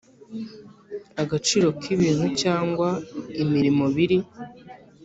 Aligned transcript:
agaciro 1.21 1.67
k 1.79 1.83
ibintu 1.95 2.25
cyangwa 2.41 2.89
imirimo 3.43 3.85
biri 3.95 4.17